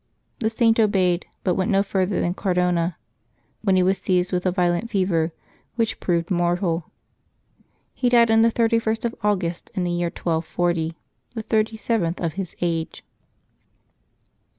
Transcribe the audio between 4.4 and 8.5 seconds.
a violent fever, which proved mortal. He died on